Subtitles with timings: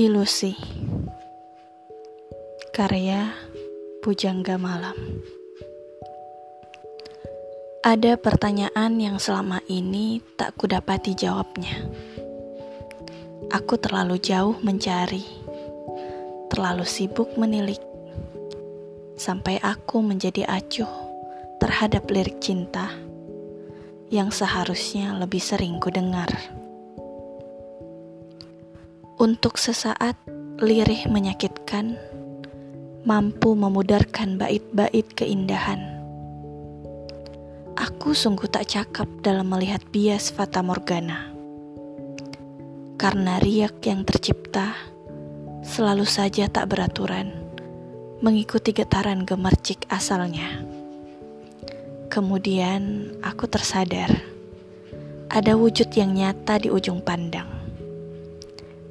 [0.00, 0.56] Ilusi.
[2.72, 3.36] Karya
[4.00, 4.96] Pujangga Malam.
[7.84, 11.84] Ada pertanyaan yang selama ini tak kudapati jawabnya.
[13.52, 15.20] Aku terlalu jauh mencari.
[16.48, 17.84] Terlalu sibuk menilik.
[19.20, 20.88] Sampai aku menjadi acuh
[21.60, 22.88] terhadap lirik cinta
[24.08, 26.32] Yang seharusnya lebih sering kudengar.
[26.32, 26.69] dengar
[29.20, 30.16] untuk sesaat,
[30.64, 32.00] lirih menyakitkan,
[33.04, 36.00] mampu memudarkan bait-bait keindahan.
[37.76, 41.28] Aku sungguh tak cakap dalam melihat bias Fata Morgana.
[42.96, 44.72] Karena riak yang tercipta
[45.68, 47.28] selalu saja tak beraturan,
[48.24, 50.64] mengikuti getaran gemercik asalnya.
[52.08, 54.16] Kemudian aku tersadar,
[55.28, 57.59] ada wujud yang nyata di ujung pandang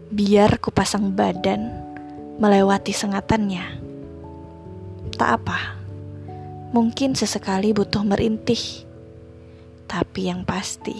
[0.09, 1.69] biar kupasang badan
[2.41, 3.77] melewati sengatannya.
[5.13, 5.77] Tak apa,
[6.73, 8.57] mungkin sesekali butuh merintih,
[9.85, 10.97] tapi yang pasti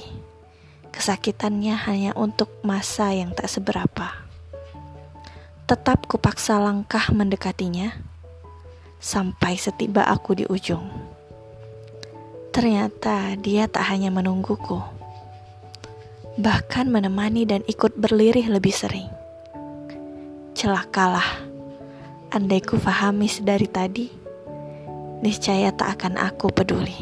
[0.94, 4.14] kesakitannya hanya untuk masa yang tak seberapa.
[5.66, 7.98] Tetap kupaksa langkah mendekatinya
[9.02, 10.86] sampai setiba aku di ujung.
[12.54, 14.99] Ternyata dia tak hanya menungguku
[16.40, 19.12] bahkan menemani dan ikut berlirih lebih sering.
[20.56, 21.44] Celakalah,
[22.32, 24.08] andai ku fahami sedari tadi,
[25.20, 26.96] niscaya tak akan aku peduli.